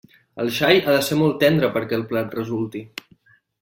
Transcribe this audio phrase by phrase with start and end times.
[0.43, 2.87] El xai ha de ser molt tendre perquè el plat resulti.